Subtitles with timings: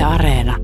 [0.00, 0.56] Yle Areena.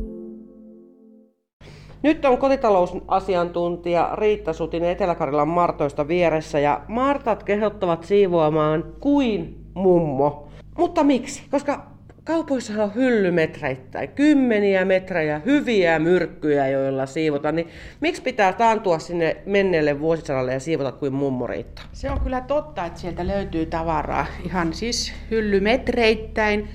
[2.03, 10.49] Nyt on kotitalousasiantuntija Riitta Sutinen Etelä-Karjalan Martoista vieressä ja Martat kehottavat siivoamaan kuin mummo.
[10.79, 11.43] Mutta miksi?
[11.51, 11.87] Koska
[12.25, 17.69] kaupoissa on hyllymetreittäin, kymmeniä metrejä, hyviä myrkkyjä, joilla siivotaan, niin
[18.01, 21.83] miksi pitää taantua sinne menneelle vuosisadalle ja siivota kuin mummoriitta?
[21.93, 26.69] Se on kyllä totta, että sieltä löytyy tavaraa ihan siis hyllymetreittäin.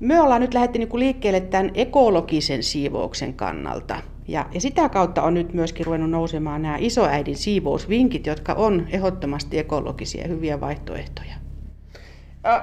[0.00, 3.96] Me ollaan nyt lähdetty niinku liikkeelle tämän ekologisen siivouksen kannalta.
[4.28, 9.58] Ja, ja sitä kautta on nyt myöskin ruvennut nousemaan nämä isoäidin siivousvinkit, jotka on ehdottomasti
[9.58, 11.34] ekologisia ja hyviä vaihtoehtoja.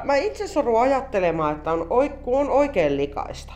[0.04, 1.88] Mä itse sorun ajattelemaan, että on,
[2.24, 3.54] kun on oikein likaista,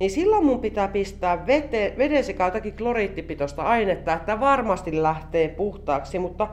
[0.00, 6.18] niin silloin mun pitää pistää vete, veden sekä jotakin kloriittipitoista ainetta, että varmasti lähtee puhtaaksi,
[6.18, 6.48] mutta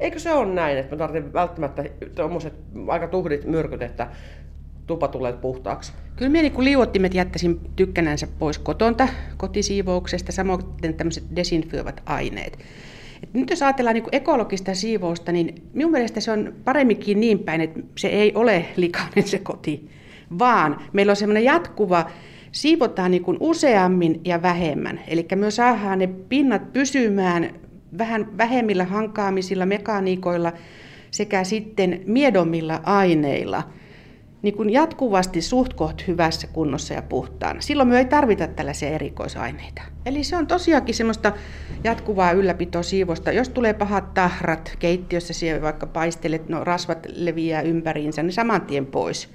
[0.00, 1.84] eikö se ole näin, että mä tarvitsen välttämättä
[2.14, 2.54] tuommoiset
[2.88, 4.06] aika tuhdit myrkyt, että
[4.88, 5.92] tupa tulee puhtaaksi?
[6.16, 10.60] Kyllä minä niin liuottimet jättäisin tykkänänsä pois kotonta, kotisiivouksesta, samoin
[10.96, 12.58] tämmöiset desinfioivat aineet.
[13.22, 17.60] Et nyt jos ajatellaan niin ekologista siivousta, niin minun mielestä se on paremminkin niin päin,
[17.60, 19.88] että se ei ole likainen se koti,
[20.38, 22.10] vaan meillä on semmoinen jatkuva,
[22.52, 25.00] siivotaan niin useammin ja vähemmän.
[25.08, 27.50] Eli me saadaan ne pinnat pysymään
[27.98, 30.52] vähän vähemmillä hankaamisilla, mekaniikoilla
[31.10, 33.62] sekä sitten miedommilla aineilla–
[34.42, 37.60] niin kuin jatkuvasti suht koht hyvässä kunnossa ja puhtaana.
[37.60, 39.82] Silloin me ei tarvita tällaisia erikoisaineita.
[40.06, 41.32] Eli se on tosiaankin semmoista
[41.84, 43.32] jatkuvaa ylläpitoa siivosta.
[43.32, 48.86] Jos tulee pahat tahrat keittiössä, siellä vaikka paistelet, no rasvat leviää ympäriinsä, niin saman tien
[48.86, 49.28] pois.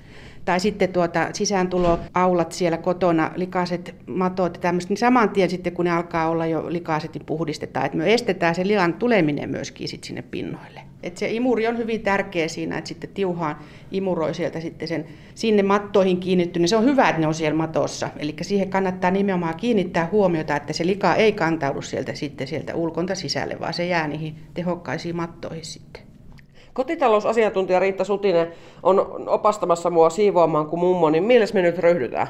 [0.46, 5.86] Tai sitten tuota, sisääntuloaulat siellä kotona, likaiset matot ja tämmöistä, niin saman tien sitten kun
[5.86, 7.86] ne alkaa olla jo likaiset, niin puhdistetaan.
[7.86, 10.82] Että me estetään se lilan tuleminen myöskin sit sinne pinnoille.
[11.04, 13.56] Et se imuri on hyvin tärkeä siinä, että sitten tiuhaan
[13.92, 16.70] imuroi sieltä sitten sen sinne mattoihin kiinnittyneen.
[16.70, 18.10] Se on hyvä, että ne on siellä matossa.
[18.18, 23.16] Eli siihen kannattaa nimenomaan kiinnittää huomiota, että se lika ei kantaudu sieltä sitten sieltä ulkonta
[23.16, 26.13] sisälle, vaan se jää niihin tehokkaisiin mattoihin sitten.
[26.74, 28.48] Kotitalousasiantuntija Riitta Sutinen
[28.84, 32.28] on opastamassa mua siivoamaan kuin mummo, niin milles me nyt ryhdytään?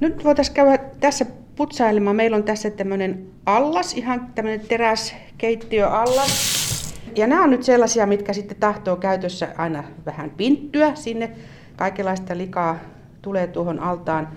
[0.00, 2.16] Nyt voitaisiin käydä tässä putsailemaan.
[2.16, 6.58] Meillä on tässä tämmöinen allas, ihan tämmöinen teräskeittiöallas.
[7.16, 11.30] Ja nämä on nyt sellaisia, mitkä sitten tahtoo käytössä aina vähän pinttyä sinne.
[11.76, 12.78] Kaikenlaista likaa
[13.22, 14.28] tulee tuohon altaan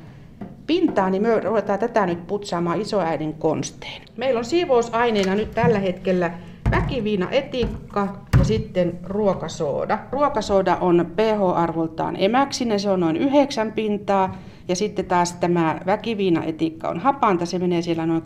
[0.68, 4.02] pintaan, niin me ruvetaan tätä nyt putsaamaan isoäidin konstein.
[4.18, 6.32] Meillä on siivousaineena nyt tällä hetkellä
[6.72, 10.00] väkiviina etikka ja sitten ruokasooda.
[10.12, 14.36] Ruokasooda on pH-arvoltaan emäksinen, se on noin 9 pintaa.
[14.68, 18.24] Ja sitten taas tämä väkiviina etikka on hapanta, se menee siellä noin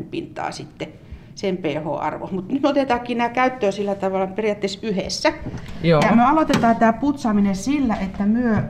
[0.00, 0.88] 2-3 pintaa sitten
[1.34, 2.28] sen pH-arvo.
[2.32, 5.32] Mutta nyt otetaankin nämä käyttöön sillä tavalla periaatteessa yhdessä.
[5.82, 6.02] Joo.
[6.10, 8.64] Ja me aloitetaan tämä putsaaminen sillä, että me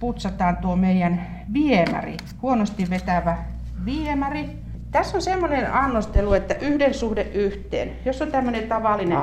[0.00, 3.36] putsataan tuo meidän viemäri, huonosti vetävä
[3.84, 4.44] viemäri.
[4.90, 7.92] Tässä on semmoinen annostelu, että yhden suhde yhteen.
[8.04, 9.18] Jos on tämmöinen tavallinen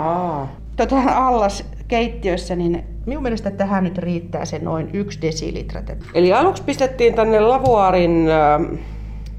[0.76, 5.82] tota, allas keittiössä, niin minun mielestä tähän nyt riittää se noin yksi desilitra.
[6.14, 8.80] Eli aluksi pistettiin tänne lavuaarin äh,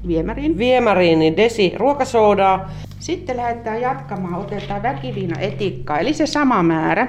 [0.07, 0.57] viemäriin.
[0.57, 2.71] viemäriin niin desi ruokasoodaa.
[2.99, 7.07] Sitten lähdetään jatkamaan, otetaan väkiviina etikkaa, eli se sama määrä.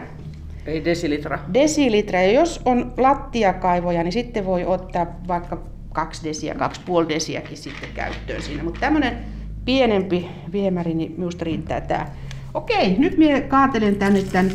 [0.66, 1.38] Ei desilitra.
[1.54, 2.22] Desilitra.
[2.22, 5.58] Ja jos on lattiakaivoja, niin sitten voi ottaa vaikka
[5.92, 8.64] kaksi desiä, kaksi puoli desiäkin sitten käyttöön siinä.
[8.64, 9.18] Mutta tämmöinen
[9.64, 12.06] pienempi viemäri, niin minusta riittää tämä.
[12.56, 14.52] Okei, nyt minä kaatelen tänne tämän,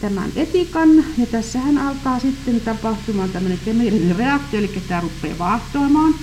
[0.00, 0.88] tämän etikan.
[1.18, 6.14] Ja tässähän alkaa sitten tapahtumaan tämmöinen kemiallinen reaktio, eli tämä rupeaa vaahtoamaan.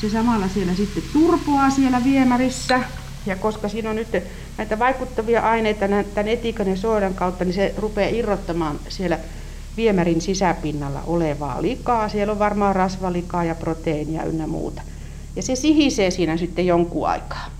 [0.00, 2.80] Se samalla siellä sitten turpoaa siellä viemärissä.
[3.26, 4.08] Ja koska siinä on nyt
[4.58, 9.18] näitä vaikuttavia aineita tämän etikan ja soodan kautta, niin se rupeaa irrottamaan siellä
[9.76, 12.08] viemärin sisäpinnalla olevaa likaa.
[12.08, 14.82] Siellä on varmaan rasvalikaa ja proteiinia ynnä muuta.
[15.36, 17.59] Ja se sihisee siinä sitten jonkun aikaa.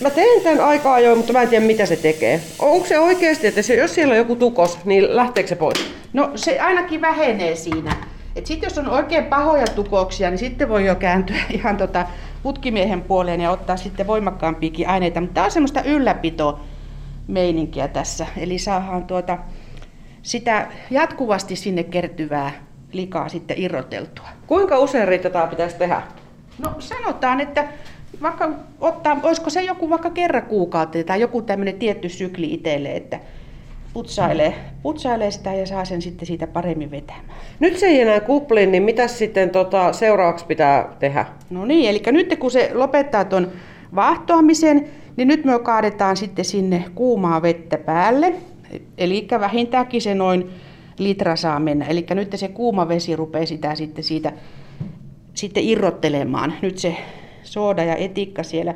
[0.00, 2.40] Mä teen tämän aika ajoin, mutta mä en tiedä mitä se tekee.
[2.58, 5.94] Onko se oikeasti, että se, jos siellä on joku tukos, niin lähteekö se pois?
[6.12, 7.96] No se ainakin vähenee siinä.
[8.44, 12.06] Sitten jos on oikein pahoja tukoksia, niin sitten voi jo kääntyä ihan tota
[12.42, 15.20] putkimiehen puoleen ja ottaa sitten voimakkaampiakin aineita.
[15.20, 16.60] Mutta tämä on semmoista ylläpito
[17.28, 18.26] meininkiä tässä.
[18.36, 19.38] Eli saadaan tuota,
[20.22, 22.52] sitä jatkuvasti sinne kertyvää
[22.92, 24.28] likaa sitten irroteltua.
[24.46, 26.02] Kuinka usein Riitta tämä pitäisi tehdä?
[26.58, 27.68] No sanotaan, että
[28.22, 28.50] vaikka
[28.80, 33.20] ottaa, olisiko se joku vaikka kerran kuukauteen tai joku tämmöinen tietty sykli itselle, että
[33.92, 37.38] putsailee, putsailee sitä ja saa sen sitten siitä paremmin vetämään.
[37.60, 41.26] Nyt se ei enää kupli, niin mitä sitten tota, seuraavaksi pitää tehdä?
[41.50, 43.48] No niin, eli nyt kun se lopettaa tuon
[43.94, 48.34] vaahtoamisen, niin nyt me kaadetaan sitten sinne kuumaa vettä päälle.
[48.98, 50.50] Eli vähintäänkin se noin
[50.98, 51.84] litra saa mennä.
[51.84, 54.32] Eli nyt se kuuma vesi rupeaa sitä sitten siitä
[55.34, 56.54] sitten irrottelemaan.
[56.62, 56.96] Nyt se
[57.52, 58.74] sooda ja etikka siellä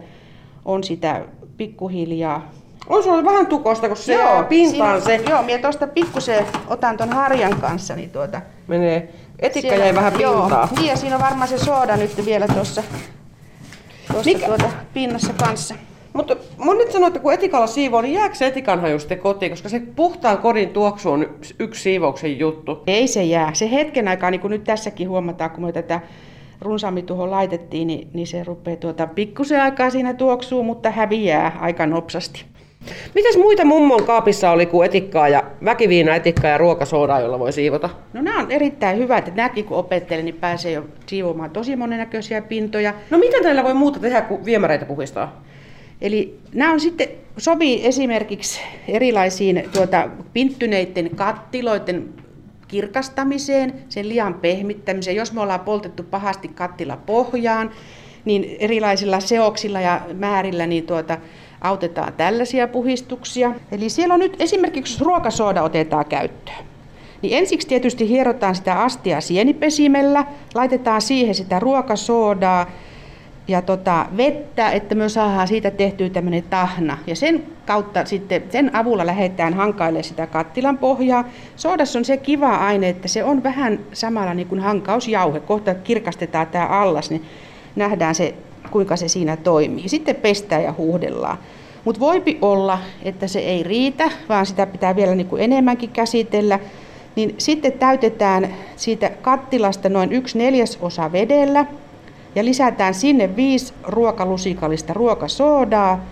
[0.64, 1.22] on sitä
[1.56, 2.50] pikkuhiljaa.
[2.88, 5.20] On sulla vähän tukosta, kun se joo, pintaan se.
[5.28, 8.40] Joo, minä tuosta pikkusen otan ton harjan kanssa, niin tuota...
[8.66, 9.12] Menee.
[9.38, 10.50] Etikka siellä, jäi vähän pintaan.
[10.50, 12.82] Joo, niin ja siinä on varmaan se sooda nyt vielä tuossa
[14.46, 15.74] tuota pinnassa kanssa.
[16.12, 19.68] Mutta monet sanoo, että kun etikalla siivoo, niin jääkö se etikan haju sitten kotiin, koska
[19.68, 22.82] se puhtaan kodin tuoksu on yksi, yksi siivouksen juttu.
[22.86, 23.54] Ei se jää.
[23.54, 26.00] Se hetken aikaa, niin kuin nyt tässäkin huomataan, kun me tätä
[26.62, 31.86] runsaammin tuohon laitettiin, niin, niin se rupeaa tuota pikkusen aikaa siinä tuoksuu, mutta häviää aika
[31.86, 32.44] nopsasti.
[33.14, 37.90] Mitäs muita mummon kaapissa oli kuin etikkaa ja väkiviina, etikkaa ja ruokasoodaa, jolla voi siivota?
[38.12, 42.42] No nämä on erittäin hyvät, että nämäkin kun opettelee, niin pääsee jo siivoamaan tosi monennäköisiä
[42.42, 42.94] pintoja.
[43.10, 45.42] No mitä näillä voi muuta tehdä kuin viemäreitä puhistaa?
[46.00, 52.08] Eli nämä on sitten sopii esimerkiksi erilaisiin tuota, pinttyneiden kattiloiden
[52.72, 55.16] kirkastamiseen, sen lian pehmittämiseen.
[55.16, 57.70] Jos me ollaan poltettu pahasti kattila pohjaan,
[58.24, 61.18] niin erilaisilla seoksilla ja määrillä niin tuota,
[61.60, 63.54] autetaan tällaisia puhistuksia.
[63.72, 66.64] Eli siellä on nyt esimerkiksi, jos ruokasooda otetaan käyttöön,
[67.22, 70.24] niin ensiksi tietysti hierotaan sitä astia sienipesimellä,
[70.54, 72.66] laitetaan siihen sitä ruokasoodaa,
[73.48, 76.98] ja tota, vettä, että me saadaan siitä tehtyä tämmöinen tahna.
[77.06, 81.24] Ja sen kautta sitten, sen avulla lähdetään hankailemaan sitä kattilan pohjaa.
[81.56, 85.40] Soodassa on se kiva aine, että se on vähän samalla niin kuin hankausjauhe.
[85.40, 87.24] Kohta kirkastetaan tämä allas, niin
[87.76, 88.34] nähdään se,
[88.70, 89.88] kuinka se siinä toimii.
[89.88, 91.38] Sitten pestään ja huuhdellaan.
[91.84, 96.58] Mutta voipi olla, että se ei riitä, vaan sitä pitää vielä niin kuin enemmänkin käsitellä.
[97.16, 101.66] Niin sitten täytetään siitä kattilasta noin yksi neljäsosa vedellä
[102.34, 106.04] ja lisätään sinne viisi ruokalusikallista ruokasoodaa.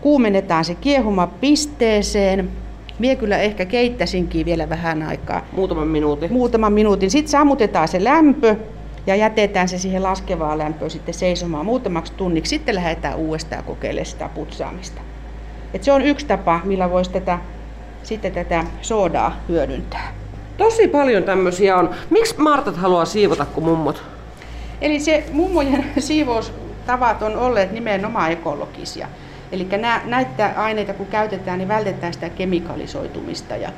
[0.00, 2.48] Kuumennetaan se kiehuma pisteeseen.
[2.98, 5.46] Mie kyllä ehkä keittäisinkin vielä vähän aikaa.
[5.52, 6.32] Muutaman minuutin.
[6.32, 7.10] Muutaman minuutin.
[7.10, 8.56] Sitten sammutetaan se lämpö
[9.06, 12.50] ja jätetään se siihen laskevaa lämpöä sitten seisomaan muutamaksi tunniksi.
[12.50, 15.00] Sitten lähdetään uudestaan kokeilemaan sitä putsaamista.
[15.74, 17.38] Et se on yksi tapa, millä voisi tätä,
[18.02, 20.12] sitten tätä soodaa hyödyntää.
[20.56, 21.90] Tosi paljon tämmöisiä on.
[22.10, 24.02] Miksi Martat haluaa siivota kuin mummot?
[24.82, 29.08] Eli se mummojen siivoustavat on olleet nimenomaan ekologisia.
[29.52, 29.68] Eli
[30.04, 33.72] näitä aineita kun käytetään, niin vältetään sitä kemikalisoitumista ja,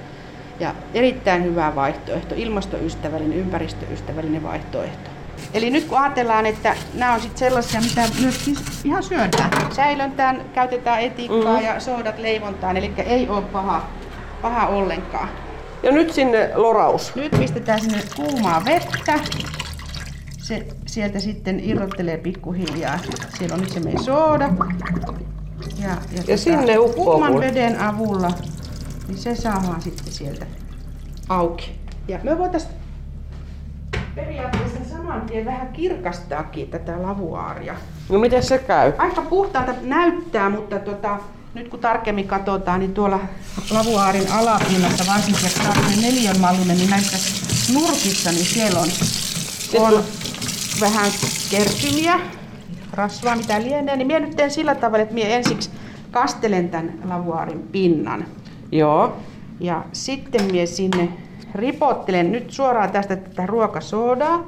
[0.61, 5.11] ja erittäin hyvä vaihtoehto, ilmastoystävällinen, ympäristöystävällinen vaihtoehto.
[5.55, 9.51] Eli nyt kun ajatellaan, että nämä on sitten sellaisia, mitä myös siis ihan syödään.
[9.73, 11.67] Säilöntään käytetään etiikkaa mm-hmm.
[11.67, 13.89] ja soodat leivontaan, eli ei ole paha,
[14.43, 15.29] paha ollenkaan.
[15.83, 17.15] Ja nyt sinne loraus.
[17.15, 19.21] Nyt pistetään sinne kuumaa vettä
[20.45, 22.99] se sieltä sitten irrottelee pikkuhiljaa.
[23.39, 24.45] Siellä on nyt se meidän sooda.
[24.45, 28.31] Ja, ja, ja tota, sinne kuuman veden avulla,
[29.09, 30.47] niin se saadaan sitten sieltä
[31.29, 31.79] auki.
[32.09, 32.73] Ja me voitaisiin
[34.15, 37.75] periaatteessa saman tien vähän kirkastaakin tätä lavuaaria.
[38.09, 38.93] No miten se käy?
[38.99, 41.19] Aika puhtaalta näyttää, mutta tota,
[41.55, 43.21] nyt kun tarkemmin katsotaan, niin tuolla
[43.71, 47.17] lavuaarin alapinnassa, varsinkin jos on neljänmallinen, niin näissä
[47.75, 48.89] nurkissa, niin siellä on,
[49.79, 50.05] on
[50.81, 51.11] vähän
[51.51, 52.21] kertymiä,
[52.93, 55.71] rasvaa mitä lienee, niin minä nyt teen sillä tavalla, että minä ensiksi
[56.11, 58.25] kastelen tämän lavuaarin pinnan.
[58.73, 59.17] Joo.
[59.61, 61.09] Ja sitten minä sinne
[61.55, 64.43] ripottelen nyt suoraan tästä tätä ruokasoodaa.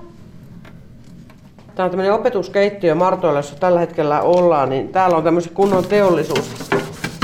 [1.75, 6.51] Tämä on tämmöinen opetuskeittiö Martoilla, jossa tällä hetkellä ollaan, niin täällä on tämmöisen kunnon teollisuus,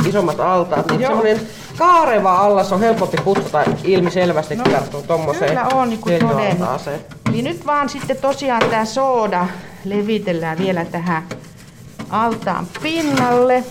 [0.08, 0.90] isommat altaat.
[0.90, 1.40] Niin semmoinen
[1.78, 6.20] kaareva allas on helpompi putsata ilmiselvästi no, verrattuna tuommoiseen Kyllä on, niin kuin
[7.28, 9.46] Eli nyt vaan sitten tosiaan tämä sooda
[9.84, 11.22] levitellään vielä tähän
[12.10, 13.64] altaan pinnalle.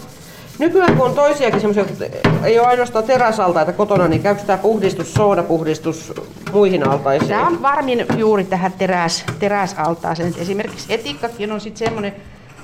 [0.60, 5.14] Nykyään kun on toisiakin semmoisia, että ei ole ainoastaan teräsaltaita kotona, niin käykö tämä puhdistus,
[5.14, 6.14] soodapuhdistus
[6.52, 7.30] muihin altaisiin?
[7.30, 10.34] Tämä on varmin juuri tähän teräs, teräsaltaaseen.
[10.38, 12.16] Esimerkiksi etikkakin on sitten semmoinen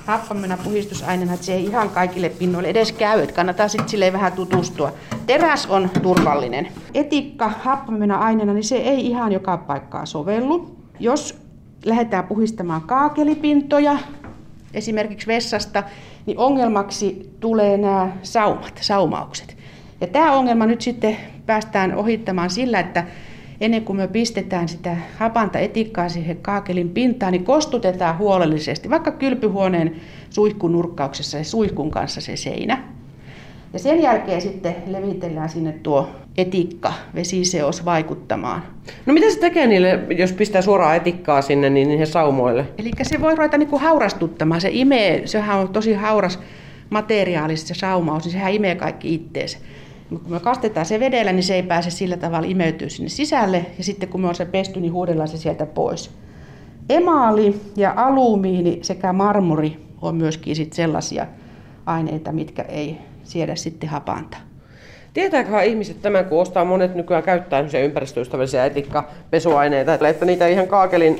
[0.08, 3.22] happamena puhistusaineena, että se ei ihan kaikille pinnoille edes käy.
[3.22, 4.92] Että kannattaa sitten silleen vähän tutustua.
[5.26, 6.68] Teräs on turvallinen.
[6.94, 10.76] Etikka happamena aineena, niin se ei ihan joka paikkaa sovellu.
[11.00, 11.38] Jos
[11.84, 13.98] lähdetään puhistamaan kaakelipintoja,
[14.74, 15.82] esimerkiksi vessasta,
[16.26, 19.56] niin ongelmaksi tulee nämä saumat, saumaukset.
[20.00, 23.04] Ja tämä ongelma nyt sitten päästään ohittamaan sillä, että
[23.60, 29.96] ennen kuin me pistetään sitä hapanta etikkaa siihen kaakelin pintaan, niin kostutetaan huolellisesti, vaikka kylpyhuoneen
[30.30, 32.82] suihkunurkkauksessa ja suihkun kanssa se seinä.
[33.72, 38.62] Ja sen jälkeen sitten levitellään sinne tuo etikka, vesiseos vaikuttamaan.
[39.06, 42.66] No mitä se tekee niille, jos pistää suoraan etikkaa sinne, niin niihin saumoille?
[42.78, 44.60] Eli se voi ruveta niinku haurastuttamaan.
[44.60, 46.38] Se imee, sehän on tosi hauras
[46.90, 49.58] materiaali se saumaus, niin sehän imee kaikki itteensä.
[50.08, 53.66] Kun me kastetaan se vedellä, niin se ei pääse sillä tavalla imeytyä sinne sisälle.
[53.78, 56.10] Ja sitten kun me on se pesty, niin huudellaan se sieltä pois.
[56.88, 61.26] emaali ja alumiini sekä marmori on myöskin sit sellaisia
[61.86, 64.36] aineita, mitkä ei siedä sitten hapanta.
[65.14, 71.18] Tietääköhän ihmiset tämän, kun ostaa monet nykyään käyttää ympäristöystävällisiä etikkapesuaineita, että niitä ihan kaakelin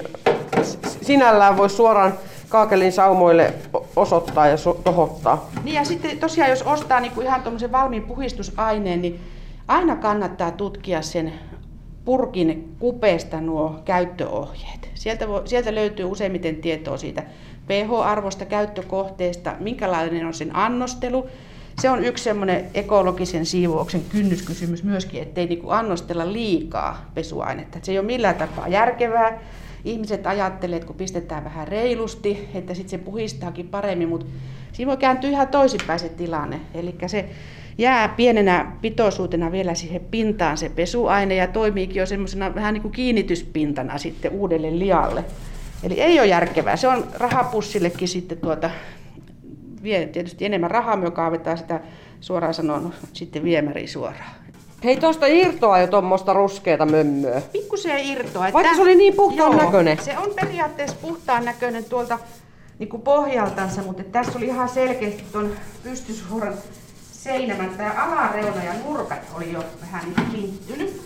[1.02, 2.12] sinällään voi suoraan
[2.49, 3.55] kaakelin saumoille
[3.97, 5.50] osoittaa ja tohottaa.
[5.64, 9.21] Niin ja sitten tosiaan jos ostaa niin kuin ihan tuommoisen valmiin puhistusaineen, niin
[9.69, 11.33] aina kannattaa tutkia sen
[12.05, 14.90] purkin kupeesta nuo käyttöohjeet.
[14.95, 17.23] Sieltä, voi, sieltä löytyy useimmiten tietoa siitä
[17.67, 21.26] pH-arvosta, käyttökohteesta, minkälainen on sen annostelu.
[21.81, 27.78] Se on yksi semmoinen ekologisen siivouksen kynnyskysymys myöskin, ettei niinku annostella liikaa pesuainetta.
[27.78, 29.38] Et se ei ole millään tapaa järkevää.
[29.88, 34.26] Ihmiset ajattelee, että kun pistetään vähän reilusti, että sitten se puhistaakin paremmin, mutta
[34.73, 36.61] siinä voi kääntyä ihan toisinpäin se tilanne.
[36.75, 37.28] Eli se
[37.78, 42.92] jää pienenä pitoisuutena vielä siihen pintaan se pesuaine ja toimiikin jo semmoisena vähän niin kuin
[42.92, 45.25] kiinnityspintana sitten uudelle lialle.
[45.83, 46.76] Eli ei ole järkevää.
[46.76, 48.71] Se on rahapussillekin sitten tuota,
[49.83, 51.80] vie tietysti enemmän rahaa, me kaavetaan sitä
[52.21, 54.30] suoraan sanon sitten viemäri suoraan.
[54.85, 57.40] Hei, tuosta irtoa jo tuommoista ruskeata mömmöä.
[57.52, 58.52] Pikkusen irtoa.
[58.52, 59.99] Vaikka se oli niin puhtaan joo, näköinen.
[60.04, 62.18] Se on periaatteessa puhtaan näköinen tuolta
[62.78, 66.54] niin kuin pohjaltansa, mutta tässä oli ihan selkeästi tuon pystysuoran
[67.12, 71.02] seinämän tämä alareuna ja nurkat oli jo vähän liittynyt.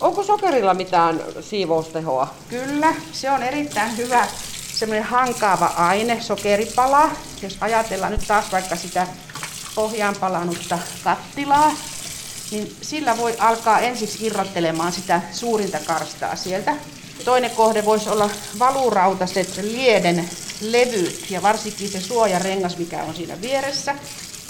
[0.00, 2.28] Onko sokerilla mitään siivoustehoa?
[2.48, 4.26] Kyllä, se on erittäin hyvä
[4.72, 7.10] semmoinen hankaava aine, sokeripala.
[7.42, 9.06] Jos ajatellaan nyt taas vaikka sitä
[9.74, 11.72] pohjaan palannutta kattilaa,
[12.50, 16.76] niin sillä voi alkaa ensiksi irrottelemaan sitä suurinta karstaa sieltä.
[17.24, 20.28] Toinen kohde voisi olla valurautaset lieden
[20.60, 23.94] levyt ja varsinkin se suojarengas, mikä on siinä vieressä.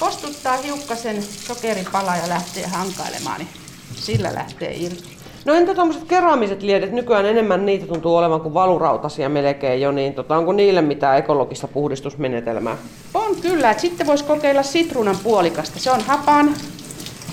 [0.01, 3.49] Kostuttaa hiukkasen sokeripala ja lähtee hankailemaan, niin
[3.95, 5.17] sillä lähtee irti.
[5.45, 10.15] No entä tuommoiset keraamiset liedet, nykyään enemmän niitä tuntuu olevan kuin valurautasia melkein jo, niin
[10.15, 12.77] tota, onko niille mitään ekologista puhdistusmenetelmää?
[13.15, 15.79] On kyllä, että sitten voisi kokeilla sitruunan puolikasta.
[15.79, 16.55] Se on hapan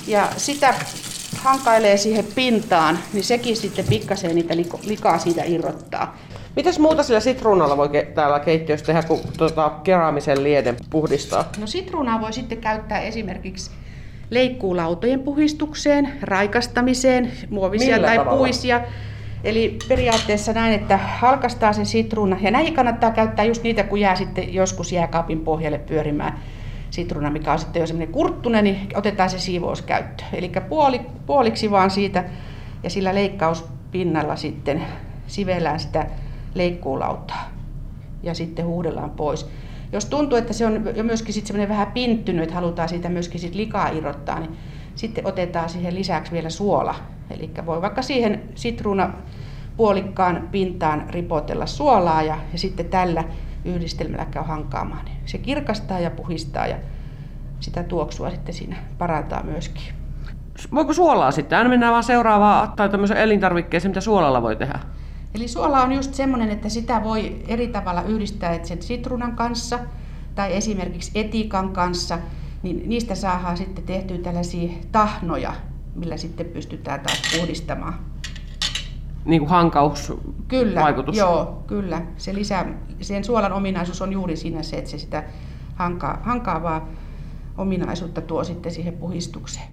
[0.08, 0.74] ja sitä
[1.38, 6.18] hankailee siihen pintaan, niin sekin sitten pikkasen niitä likaa siitä irrottaa.
[6.56, 11.50] Mitäs muuta sillä sitruunalla voi täällä keittiössä tehdä, kun tota, keraamisen lieden puhdistaa?
[11.60, 13.72] No sitruunaa voi sitten käyttää esimerkiksi
[14.30, 18.38] leikkuulautojen puhistukseen, raikastamiseen, muovisia Millä tai tavalla?
[18.38, 18.82] puisia.
[19.44, 22.38] Eli periaatteessa näin, että halkastaa sen sitruuna.
[22.42, 26.40] Ja näihin kannattaa käyttää just niitä, kun jää sitten joskus jääkaapin pohjalle pyörimään
[26.94, 30.30] sitruuna, mikä on sitten jo semmoinen kurttunen, niin otetaan se siivous käyttöön.
[30.34, 32.24] Eli puoli, puoliksi vaan siitä
[32.84, 34.86] ja sillä leikkauspinnalla sitten
[35.28, 36.08] sivellään sitä
[36.56, 37.50] leikkuulautaa
[38.24, 39.50] ja sitten huudellaan pois.
[39.92, 43.40] Jos tuntuu, että se on jo myöskin sitten semmoinen vähän pinttynyt, että halutaan siitä myöskin
[43.40, 44.58] sit likaa irrottaa, niin
[44.96, 46.96] sitten otetaan siihen lisäksi vielä suola.
[47.30, 49.14] Eli voi vaikka siihen sitruuna
[49.78, 53.24] puolikkaan pintaan ripotella suolaa ja, ja sitten tällä
[53.66, 55.13] yhdistelmällä käy hankaamaan.
[55.26, 56.78] Se kirkastaa ja puhistaa ja
[57.60, 59.84] sitä tuoksua sitten siinä parantaa myöskin.
[60.74, 61.58] Voiko suolaa sitten?
[61.58, 64.80] Aina mennään vaan seuraavaan tai tämmöisen elintarvikkeeseen, mitä suolalla voi tehdä.
[65.36, 69.80] Eli suola on just semmoinen, että sitä voi eri tavalla yhdistää että sen sitruunan kanssa
[70.36, 72.20] tai esimerkiksi etikan kanssa,
[72.64, 75.54] niin niistä saadaan sitten tehtyä tällaisia tahnoja,
[75.96, 78.13] millä sitten pystytään taas puhdistamaan.
[79.26, 80.14] Niin kuin hankaus
[80.48, 81.18] Kyllä, vaikutus.
[81.18, 82.02] joo, kyllä.
[82.18, 85.24] Se lisää, sen suolan ominaisuus on juuri siinä se, että se sitä
[85.76, 86.88] hanka, hankaavaa
[87.58, 89.68] ominaisuutta tuo sitten siihen puhistukseen.